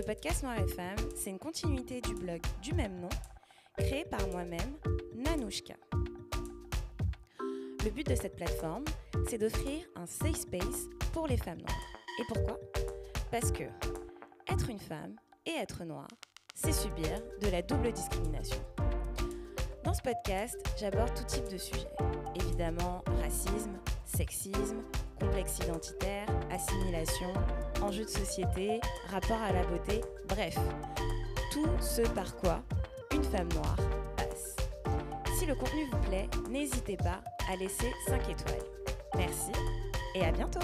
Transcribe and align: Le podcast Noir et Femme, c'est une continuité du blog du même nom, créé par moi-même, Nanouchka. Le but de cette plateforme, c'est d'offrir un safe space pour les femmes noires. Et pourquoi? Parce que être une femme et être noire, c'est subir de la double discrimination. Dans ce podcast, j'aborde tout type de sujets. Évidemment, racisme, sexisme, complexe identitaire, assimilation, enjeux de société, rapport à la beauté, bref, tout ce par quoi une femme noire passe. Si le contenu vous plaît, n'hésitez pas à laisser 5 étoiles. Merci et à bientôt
Le 0.00 0.06
podcast 0.06 0.42
Noir 0.42 0.58
et 0.58 0.66
Femme, 0.66 0.96
c'est 1.14 1.28
une 1.28 1.38
continuité 1.38 2.00
du 2.00 2.14
blog 2.14 2.40
du 2.62 2.72
même 2.72 3.00
nom, 3.00 3.10
créé 3.76 4.06
par 4.06 4.26
moi-même, 4.28 4.78
Nanouchka. 5.14 5.74
Le 7.84 7.90
but 7.90 8.06
de 8.06 8.14
cette 8.14 8.34
plateforme, 8.34 8.84
c'est 9.28 9.36
d'offrir 9.36 9.84
un 9.96 10.06
safe 10.06 10.36
space 10.36 10.88
pour 11.12 11.26
les 11.26 11.36
femmes 11.36 11.58
noires. 11.58 11.82
Et 12.18 12.22
pourquoi? 12.28 12.58
Parce 13.30 13.52
que 13.52 13.64
être 14.50 14.70
une 14.70 14.78
femme 14.78 15.16
et 15.44 15.50
être 15.50 15.84
noire, 15.84 16.08
c'est 16.54 16.72
subir 16.72 17.20
de 17.42 17.50
la 17.50 17.60
double 17.60 17.92
discrimination. 17.92 18.64
Dans 19.84 19.92
ce 19.92 20.00
podcast, 20.00 20.56
j'aborde 20.78 21.12
tout 21.14 21.24
type 21.24 21.48
de 21.52 21.58
sujets. 21.58 21.92
Évidemment, 22.36 23.04
racisme, 23.20 23.78
sexisme, 24.16 24.82
complexe 25.18 25.58
identitaire, 25.58 26.26
assimilation, 26.50 27.32
enjeux 27.82 28.04
de 28.04 28.10
société, 28.10 28.80
rapport 29.10 29.40
à 29.40 29.52
la 29.52 29.64
beauté, 29.64 30.00
bref, 30.28 30.56
tout 31.52 31.68
ce 31.80 32.02
par 32.02 32.36
quoi 32.36 32.62
une 33.14 33.24
femme 33.24 33.48
noire 33.54 33.76
passe. 34.16 34.56
Si 35.38 35.46
le 35.46 35.54
contenu 35.54 35.84
vous 35.90 35.98
plaît, 36.08 36.28
n'hésitez 36.48 36.96
pas 36.96 37.20
à 37.50 37.56
laisser 37.56 37.92
5 38.06 38.28
étoiles. 38.28 38.64
Merci 39.16 39.52
et 40.14 40.24
à 40.24 40.32
bientôt 40.32 40.60